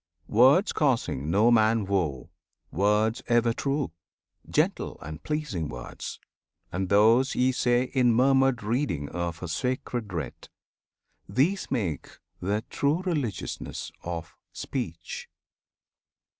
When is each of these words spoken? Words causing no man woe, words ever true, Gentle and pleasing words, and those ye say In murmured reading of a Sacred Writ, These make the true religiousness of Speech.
Words 0.27 0.73
causing 0.73 1.29
no 1.29 1.51
man 1.51 1.85
woe, 1.85 2.31
words 2.71 3.21
ever 3.27 3.53
true, 3.53 3.91
Gentle 4.49 4.97
and 4.99 5.21
pleasing 5.21 5.69
words, 5.69 6.19
and 6.71 6.89
those 6.89 7.35
ye 7.35 7.51
say 7.51 7.83
In 7.83 8.11
murmured 8.11 8.63
reading 8.63 9.09
of 9.09 9.43
a 9.43 9.47
Sacred 9.47 10.11
Writ, 10.11 10.49
These 11.29 11.69
make 11.69 12.17
the 12.41 12.63
true 12.71 13.03
religiousness 13.03 13.91
of 14.01 14.35
Speech. 14.51 15.29